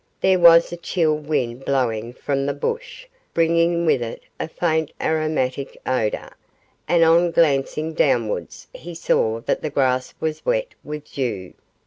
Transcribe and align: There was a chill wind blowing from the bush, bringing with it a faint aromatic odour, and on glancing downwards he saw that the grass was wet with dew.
There 0.19 0.39
was 0.39 0.71
a 0.73 0.77
chill 0.77 1.15
wind 1.15 1.63
blowing 1.63 2.13
from 2.13 2.47
the 2.47 2.55
bush, 2.55 3.05
bringing 3.35 3.85
with 3.85 4.01
it 4.01 4.23
a 4.39 4.47
faint 4.47 4.89
aromatic 4.99 5.79
odour, 5.85 6.31
and 6.87 7.03
on 7.03 7.29
glancing 7.29 7.93
downwards 7.93 8.65
he 8.73 8.95
saw 8.95 9.41
that 9.41 9.61
the 9.61 9.69
grass 9.69 10.15
was 10.19 10.43
wet 10.43 10.73
with 10.83 11.05
dew. 11.13 11.53